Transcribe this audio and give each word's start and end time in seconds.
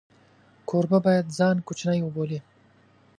کوربه 0.69 0.99
باید 1.05 1.33
ځان 1.37 1.57
کوچنی 1.67 1.99
وبولي. 2.03 2.39